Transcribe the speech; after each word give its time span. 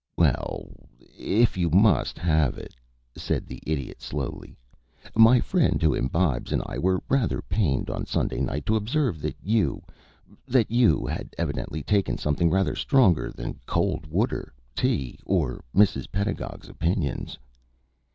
"Well, 0.17 0.71
if 1.15 1.57
you 1.57 1.69
must 1.69 2.17
have 2.17 2.57
it," 2.57 2.73
said 3.15 3.45
the 3.45 3.59
Idiot, 3.67 4.01
slowly, 4.01 4.57
"my 5.15 5.39
friend 5.39 5.79
who 5.79 5.93
imbibes 5.93 6.51
and 6.51 6.63
I 6.65 6.79
were 6.79 7.03
rather 7.07 7.39
pained 7.43 7.87
on 7.91 8.07
Sunday 8.07 8.41
night 8.41 8.65
to 8.65 8.75
observe 8.75 9.21
that 9.21 9.37
you 9.43 9.83
that 10.47 10.71
you 10.71 11.05
had 11.05 11.35
evidently 11.37 11.83
taken 11.83 12.17
something 12.17 12.49
rather 12.49 12.75
stronger 12.75 13.31
than 13.31 13.59
cold 13.67 14.07
water, 14.07 14.51
tea, 14.75 15.19
or 15.23 15.63
Mr. 15.71 16.11
Pedagog's 16.11 16.67
opinions." 16.67 17.37